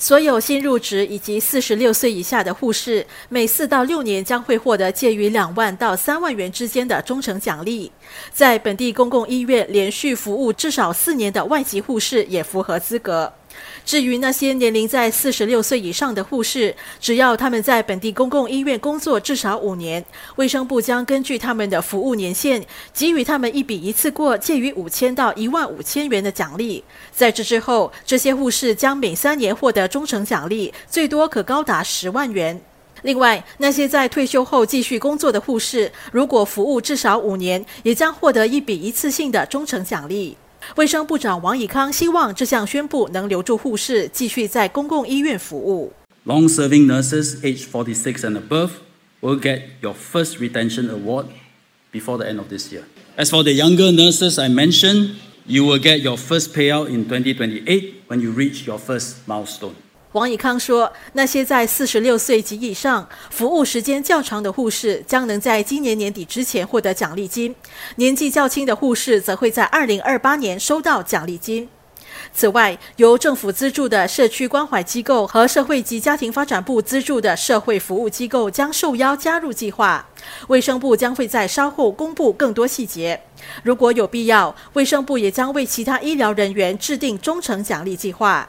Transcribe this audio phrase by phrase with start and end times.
[0.00, 7.90] 所有新入职以及四十六岁以下的护士，每四到六年将会获得介于两万到三万元之间的忠诚奖励。
[8.32, 13.32] 在本地公共医院连续服务至少四年的外籍护士也符合资格。
[13.84, 20.04] 至于那些年龄在四十六岁以上的护士，只要他们在本地公共医院工作至少五年，
[20.36, 26.84] 卫生部将根据他们的服务年限，给予他们一笔一次过介于五千到一万五千元的奖励。
[27.12, 32.60] 在这之后，这些护士将每三年获得忠诚奖励，最多可高达十万元。
[33.02, 40.36] 另外，那些在退休后继续工作的护士，如果服务至少五年，也将获得一笔一次性的忠诚奖励。
[40.76, 45.92] 卫生部长王以康希望这项宣布能留住护士，继续在公共医院服务。
[46.24, 48.70] Long-serving nurses aged 46 and above
[49.22, 51.26] will get your first retention award
[51.90, 52.82] before the end of this year.
[53.16, 58.04] As for the younger nurses I mentioned, you will get your first payout in 2028
[58.08, 59.74] when you reach your first milestone.
[60.12, 67.52] 王以康说：“那些在四十六岁及以上、服务时间较长的护士，将能在今年年底之前获得奖励金；
[67.96, 71.68] 年纪较轻的护士，则会在二零二八年收到奖励金。
[72.32, 80.08] 此外，由政府资助的社区关怀机构和社会及家庭发展部资助的社会服务机构将受邀加入计划。
[80.48, 83.20] 卫生部将会在稍后公布更多细节。
[83.62, 88.48] 如果有必要，卫生部也将为其他医疗人员制定忠诚奖励计划。”